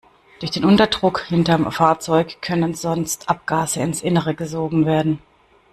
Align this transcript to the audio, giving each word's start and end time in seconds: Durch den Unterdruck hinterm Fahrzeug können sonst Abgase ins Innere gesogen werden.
Durch 0.39 0.49
den 0.49 0.65
Unterdruck 0.65 1.25
hinterm 1.27 1.71
Fahrzeug 1.71 2.41
können 2.41 2.73
sonst 2.73 3.29
Abgase 3.29 3.81
ins 3.81 4.01
Innere 4.01 4.33
gesogen 4.33 4.87
werden. 4.87 5.19